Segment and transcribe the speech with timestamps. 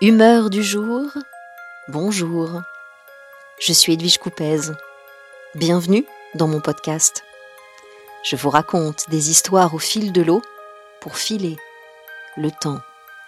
[0.00, 1.10] Humeur du jour,
[1.88, 2.62] bonjour.
[3.58, 4.70] Je suis Edwige Coupez.
[5.56, 7.24] Bienvenue dans mon podcast.
[8.22, 10.40] Je vous raconte des histoires au fil de l'eau
[11.00, 11.56] pour filer
[12.36, 12.78] le temps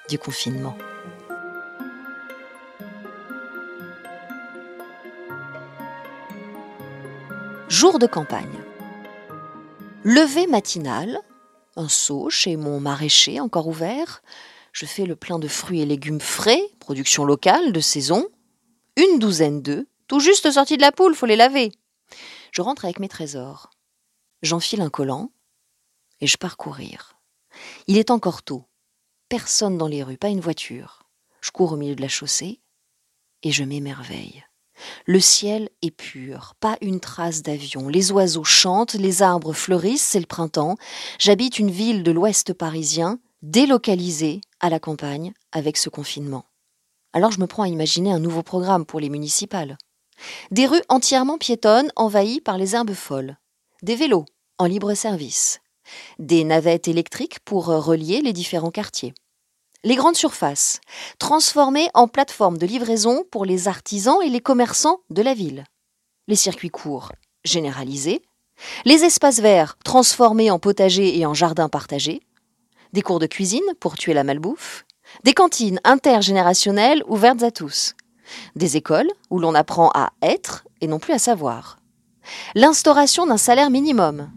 [0.09, 0.79] du confinement.
[7.69, 8.63] Jour de campagne.
[10.05, 11.19] Levé matinal,
[11.75, 14.23] un seau chez mon maraîcher encore ouvert,
[14.73, 18.29] je fais le plein de fruits et légumes frais, production locale, de saison.
[18.97, 21.73] Une douzaine d'œufs, tout juste sortis de la poule, faut les laver.
[22.53, 23.71] Je rentre avec mes trésors.
[24.43, 25.31] J'enfile un collant
[26.21, 27.21] et je pars courir.
[27.87, 28.65] Il est encore tôt.
[29.29, 31.05] Personne dans les rues, pas une voiture.
[31.41, 32.61] Je cours au milieu de la chaussée
[33.43, 34.45] et je m'émerveille.
[35.07, 37.89] Le ciel est pur, pas une trace d'avion.
[37.89, 40.77] Les oiseaux chantent, les arbres fleurissent, c'est le printemps.
[41.19, 46.45] J'habite une ville de l'ouest parisien, délocalisée à la campagne avec ce confinement.
[47.13, 49.77] Alors je me prends à imaginer un nouveau programme pour les municipales.
[50.51, 53.37] Des rues entièrement piétonnes envahies par les herbes folles.
[53.83, 54.27] Des vélos
[54.59, 55.61] en libre service.
[56.19, 59.15] Des navettes électriques pour relier les différents quartiers.
[59.83, 60.81] Les grandes surfaces,
[61.19, 65.65] transformées en plateformes de livraison pour les artisans et les commerçants de la ville.
[66.29, 67.13] Les circuits courts,
[67.45, 68.21] généralisés.
[68.85, 72.21] Les espaces verts, transformés en potagers et en jardins partagés
[72.93, 74.85] des cours de cuisine pour tuer la malbouffe,
[75.25, 77.95] des cantines intergénérationnelles ouvertes à tous,
[78.57, 81.79] des écoles où l'on apprend à être et non plus à savoir,
[82.55, 84.31] l'instauration d'un salaire minimum,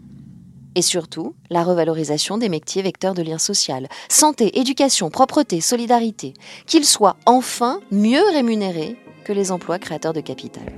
[0.74, 6.34] et surtout la revalorisation des métiers vecteurs de lien social, santé, éducation, propreté, solidarité,
[6.66, 10.72] qu'ils soient enfin mieux rémunérés que les emplois créateurs de capital.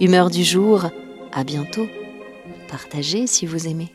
[0.00, 0.86] Humeur du jour,
[1.32, 1.86] à bientôt.
[2.72, 3.92] Partagez si vous aimez.